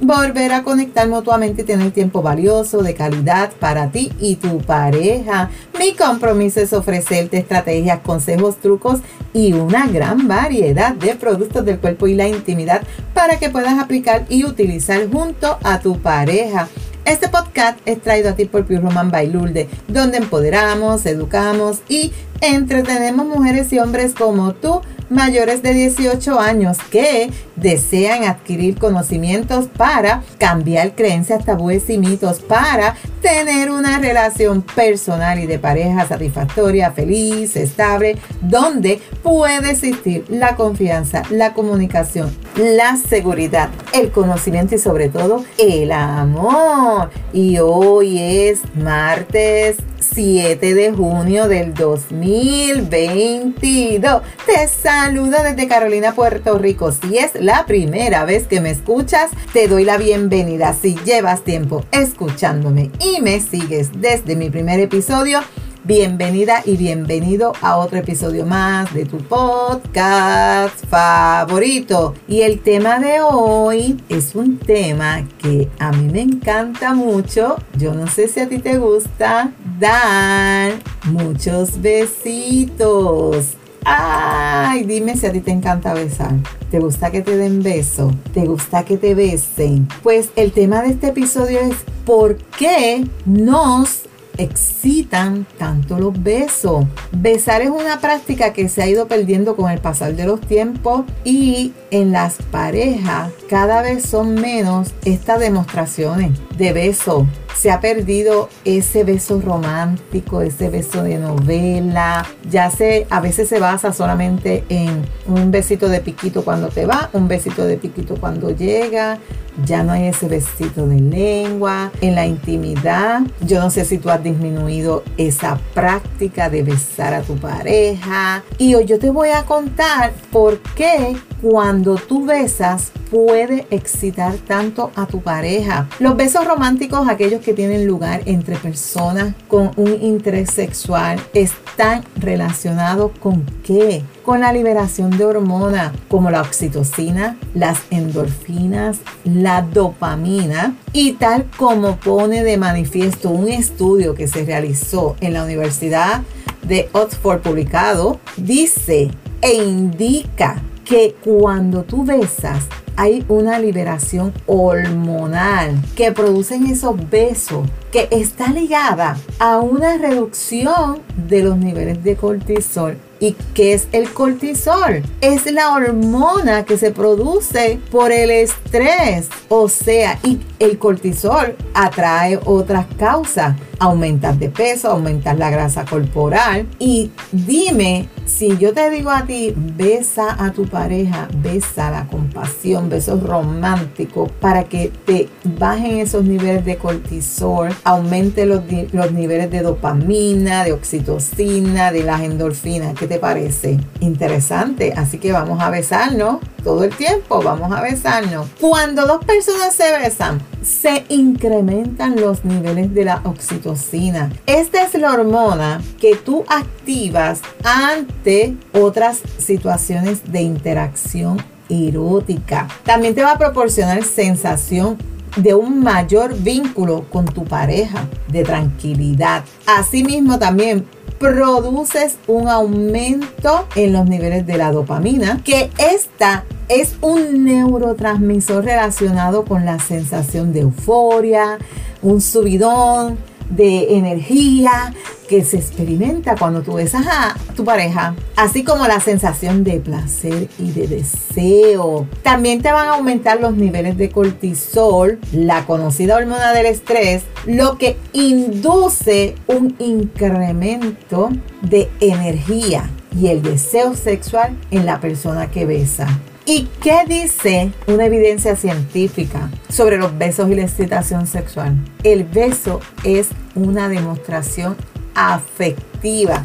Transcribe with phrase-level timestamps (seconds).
[0.00, 5.50] volver a conectar mutuamente y tener tiempo valioso, de calidad para ti y tu pareja.
[5.78, 9.00] Mi compromiso es ofrecerte estrategias, consejos, trucos
[9.32, 12.82] y una gran variedad de productos del cuerpo y la intimidad
[13.14, 16.68] para que puedas aplicar y utilizar junto a tu pareja.
[17.04, 23.26] Este podcast es traído a ti por Pure Roman Bailulde, donde empoderamos, educamos y entretenemos
[23.26, 30.94] mujeres y hombres como tú mayores de 18 años que desean adquirir conocimientos para cambiar
[30.94, 38.16] creencias, tabúes y mitos, para tener una relación personal y de pareja satisfactoria, feliz, estable,
[38.40, 45.92] donde puede existir la confianza, la comunicación, la seguridad, el conocimiento y sobre todo el
[45.92, 47.10] amor.
[47.32, 54.22] Y hoy es martes 7 de junio del 2022.
[54.46, 54.68] Te
[54.98, 56.90] saludo desde Carolina, Puerto Rico.
[56.90, 60.72] Si es la primera vez que me escuchas, te doy la bienvenida.
[60.72, 65.40] Si llevas tiempo escuchándome y me sigues desde mi primer episodio,
[65.84, 72.12] Bienvenida y bienvenido a otro episodio más de tu podcast favorito.
[72.26, 77.56] Y el tema de hoy es un tema que a mí me encanta mucho.
[77.78, 80.72] Yo no sé si a ti te gusta dar
[81.04, 83.56] muchos besitos.
[83.88, 86.32] Ay, dime si a ti te encanta besar.
[86.72, 88.12] ¿Te gusta que te den beso?
[88.34, 89.86] ¿Te gusta que te besen?
[90.02, 94.02] Pues el tema de este episodio es ¿por qué nos
[94.38, 96.84] excitan tanto los besos.
[97.12, 101.04] Besar es una práctica que se ha ido perdiendo con el pasar de los tiempos
[101.24, 107.26] y en las parejas cada vez son menos estas demostraciones de beso.
[107.56, 112.26] Se ha perdido ese beso romántico, ese beso de novela.
[112.50, 117.08] Ya se, a veces se basa solamente en un besito de piquito cuando te va,
[117.14, 119.18] un besito de piquito cuando llega.
[119.64, 121.90] Ya no hay ese besito de lengua.
[122.02, 127.22] En la intimidad, yo no sé si tú has disminuido esa práctica de besar a
[127.22, 128.44] tu pareja.
[128.58, 134.90] Y hoy yo te voy a contar por qué cuando tú besas puede excitar tanto
[134.94, 135.88] a tu pareja.
[135.98, 143.12] Los besos románticos, aquellos que tienen lugar entre personas con un interés sexual, están relacionados
[143.20, 144.02] con qué?
[144.24, 151.96] Con la liberación de hormonas como la oxitocina, las endorfinas, la dopamina y tal como
[151.96, 156.22] pone de manifiesto un estudio que se realizó en la Universidad
[156.62, 162.64] de Oxford publicado, dice e indica que cuando tú besas
[162.96, 171.42] hay una liberación hormonal que producen esos besos que está ligada a una reducción de
[171.42, 172.96] los niveles de cortisol.
[173.18, 175.02] ¿Y qué es el cortisol?
[175.22, 179.28] Es la hormona que se produce por el estrés.
[179.48, 183.56] O sea, y el cortisol atrae otras causas.
[183.78, 186.66] Aumentas de peso, aumentas la grasa corporal.
[186.78, 192.88] Y dime, si yo te digo a ti, besa a tu pareja, besa la compasión,
[192.88, 195.28] besos románticos para que te
[195.58, 202.22] bajen esos niveles de cortisol, aumente los, los niveles de dopamina, de oxitocina, de las
[202.22, 202.94] endorfinas.
[202.98, 203.78] ¿Qué te parece?
[204.00, 204.92] Interesante.
[204.96, 207.42] Así que vamos a besarnos todo el tiempo.
[207.42, 208.48] Vamos a besarnos.
[208.60, 214.32] Cuando dos personas se besan, se incrementan los niveles de la oxitocina.
[214.46, 222.66] Esta es la hormona que tú activas ante otras situaciones de interacción erótica.
[222.84, 224.98] También te va a proporcionar sensación
[225.36, 229.44] de un mayor vínculo con tu pareja, de tranquilidad.
[229.66, 230.86] Asimismo también
[231.18, 239.44] produces un aumento en los niveles de la dopamina, que esta es un neurotransmisor relacionado
[239.44, 241.58] con la sensación de euforia,
[242.02, 243.18] un subidón,
[243.50, 244.92] de energía
[245.28, 250.48] que se experimenta cuando tú besas a tu pareja, así como la sensación de placer
[250.58, 252.06] y de deseo.
[252.22, 257.76] También te van a aumentar los niveles de cortisol, la conocida hormona del estrés, lo
[257.76, 261.30] que induce un incremento
[261.62, 266.06] de energía y el deseo sexual en la persona que besa.
[266.48, 271.74] ¿Y qué dice una evidencia científica sobre los besos y la excitación sexual.
[272.04, 274.76] El beso es una demostración
[275.16, 276.44] afectiva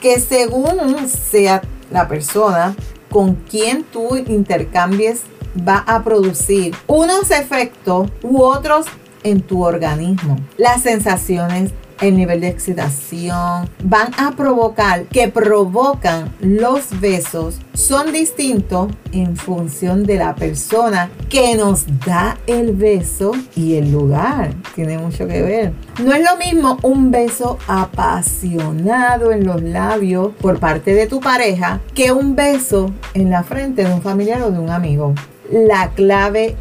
[0.00, 1.60] que según sea
[1.90, 2.74] la persona
[3.10, 5.20] con quien tú intercambies
[5.68, 8.86] va a producir unos efectos u otros
[9.22, 10.38] en tu organismo.
[10.56, 11.72] Las sensaciones
[12.02, 20.04] el nivel de excitación, van a provocar, que provocan los besos, son distintos en función
[20.04, 24.52] de la persona que nos da el beso y el lugar.
[24.74, 25.72] Tiene mucho que ver.
[26.02, 31.80] No es lo mismo un beso apasionado en los labios por parte de tu pareja
[31.94, 35.14] que un beso en la frente de un familiar o de un amigo.
[35.50, 36.56] La clave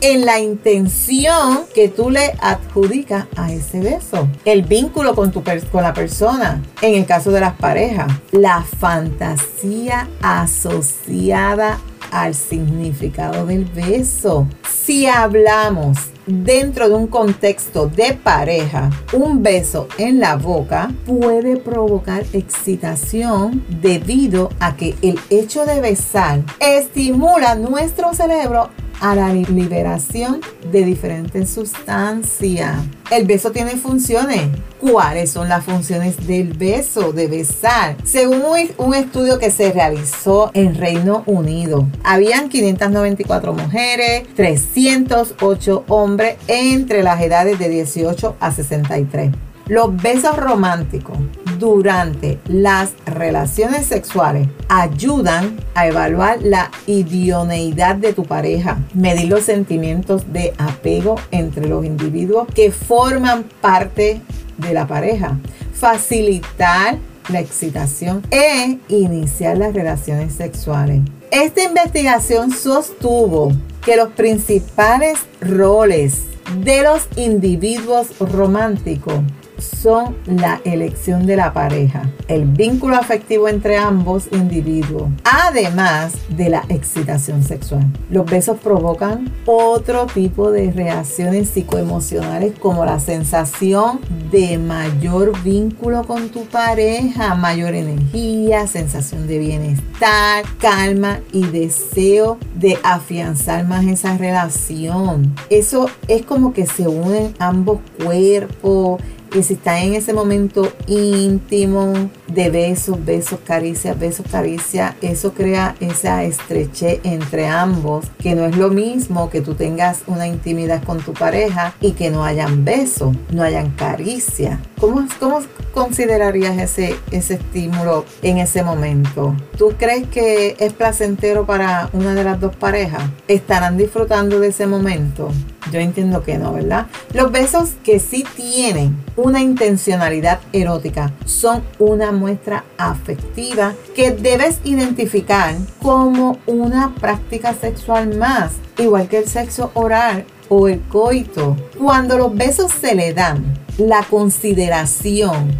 [0.00, 4.28] en la intención que tú le adjudicas a ese beso.
[4.44, 8.12] El vínculo con, tu con la persona, en el caso de las parejas.
[8.32, 11.78] La fantasía asociada
[12.10, 14.46] al significado del beso.
[14.68, 22.24] Si hablamos dentro de un contexto de pareja, un beso en la boca puede provocar
[22.32, 28.70] excitación debido a que el hecho de besar estimula nuestro cerebro
[29.02, 30.40] a la liberación
[30.70, 32.76] de diferentes sustancias.
[33.10, 34.42] El beso tiene funciones.
[34.80, 37.96] ¿Cuáles son las funciones del beso, de besar?
[38.04, 38.42] Según
[38.78, 47.20] un estudio que se realizó en Reino Unido, habían 594 mujeres, 308 hombres entre las
[47.20, 49.32] edades de 18 a 63.
[49.66, 51.16] Los besos románticos
[51.58, 60.32] durante las relaciones sexuales ayudan a evaluar la idoneidad de tu pareja, medir los sentimientos
[60.32, 64.20] de apego entre los individuos que forman parte
[64.58, 65.38] de la pareja,
[65.72, 66.98] facilitar
[67.28, 71.02] la excitación e iniciar las relaciones sexuales.
[71.30, 73.52] Esta investigación sostuvo
[73.84, 76.24] que los principales roles
[76.58, 79.20] de los individuos románticos
[79.62, 86.64] son la elección de la pareja, el vínculo afectivo entre ambos individuos, además de la
[86.68, 87.84] excitación sexual.
[88.10, 94.00] Los besos provocan otro tipo de reacciones psicoemocionales como la sensación
[94.30, 102.78] de mayor vínculo con tu pareja, mayor energía, sensación de bienestar, calma y deseo de
[102.82, 105.34] afianzar más esa relación.
[105.50, 109.00] Eso es como que se unen ambos cuerpos
[109.34, 115.74] y si está en ese momento íntimo de besos, besos, caricias, besos, caricias, eso crea
[115.80, 120.98] esa estrechez entre ambos, que no es lo mismo que tú tengas una intimidad con
[121.00, 124.60] tu pareja y que no hayan besos, no hayan caricia.
[124.80, 125.40] ¿Cómo, cómo
[125.72, 129.36] considerarías ese, ese estímulo en ese momento?
[129.56, 133.02] ¿Tú crees que es placentero para una de las dos parejas?
[133.28, 135.30] ¿Estarán disfrutando de ese momento?
[135.70, 136.86] Yo entiendo que no, ¿verdad?
[137.14, 145.56] Los besos que sí tienen una intencionalidad erótica son una muestra afectiva que debes identificar
[145.82, 151.56] como una práctica sexual más, igual que el sexo oral o el coito.
[151.76, 155.50] Cuando los besos se le dan la consideración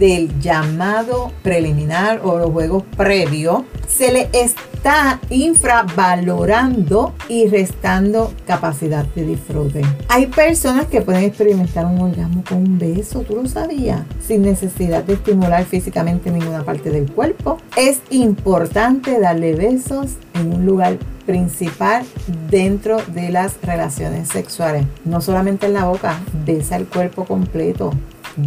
[0.00, 9.26] del llamado preliminar o los juegos previos, se le está infravalorando y restando capacidad de
[9.26, 9.82] disfrute.
[10.08, 15.04] Hay personas que pueden experimentar un orgasmo con un beso, tú lo sabías, sin necesidad
[15.04, 17.58] de estimular físicamente ninguna parte del cuerpo.
[17.76, 20.96] Es importante darle besos en un lugar
[21.26, 22.06] principal
[22.48, 24.86] dentro de las relaciones sexuales.
[25.04, 27.92] No solamente en la boca, besa el cuerpo completo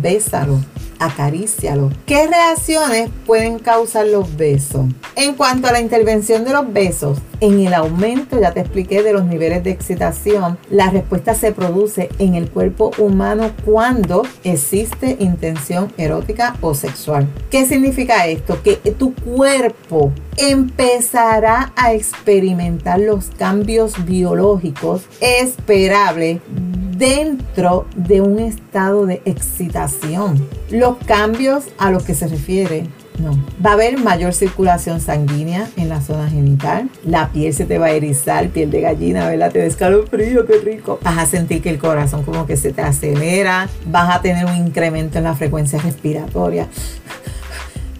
[0.01, 0.59] bésalo,
[0.99, 1.91] acarícialo.
[2.05, 4.85] ¿Qué reacciones pueden causar los besos?
[5.15, 9.13] En cuanto a la intervención de los besos, en el aumento, ya te expliqué, de
[9.13, 15.91] los niveles de excitación, la respuesta se produce en el cuerpo humano cuando existe intención
[15.97, 17.27] erótica o sexual.
[17.49, 18.61] ¿Qué significa esto?
[18.63, 26.39] Que tu cuerpo empezará a experimentar los cambios biológicos esperables
[27.03, 30.47] dentro de un estado de excitación.
[30.69, 32.87] Los cambios a los que se refiere
[33.19, 33.31] no.
[33.63, 36.89] Va a haber mayor circulación sanguínea en la zona genital.
[37.05, 39.51] La piel se te va a erizar, piel de gallina, ¿verdad?
[39.51, 40.97] Te frío, qué rico.
[41.03, 43.67] Vas a sentir que el corazón como que se te acelera.
[43.85, 46.69] Vas a tener un incremento en la frecuencia respiratoria